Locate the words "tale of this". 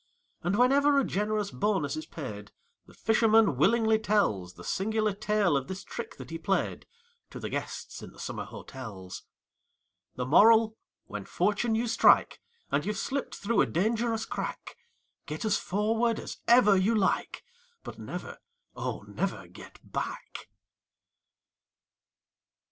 5.13-5.83